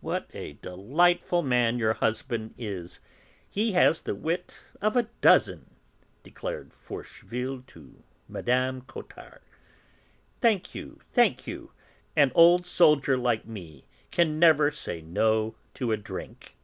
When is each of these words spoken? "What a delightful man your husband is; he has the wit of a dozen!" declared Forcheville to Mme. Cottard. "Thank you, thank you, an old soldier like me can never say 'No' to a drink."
"What 0.00 0.30
a 0.32 0.52
delightful 0.52 1.42
man 1.42 1.80
your 1.80 1.94
husband 1.94 2.54
is; 2.56 3.00
he 3.50 3.72
has 3.72 4.02
the 4.02 4.14
wit 4.14 4.54
of 4.80 4.96
a 4.96 5.08
dozen!" 5.20 5.68
declared 6.22 6.72
Forcheville 6.72 7.62
to 7.66 8.04
Mme. 8.28 8.82
Cottard. 8.86 9.40
"Thank 10.40 10.76
you, 10.76 11.00
thank 11.12 11.48
you, 11.48 11.72
an 12.14 12.30
old 12.36 12.66
soldier 12.66 13.16
like 13.18 13.46
me 13.46 13.88
can 14.12 14.38
never 14.38 14.70
say 14.70 15.02
'No' 15.02 15.56
to 15.74 15.90
a 15.90 15.96
drink." 15.96 16.54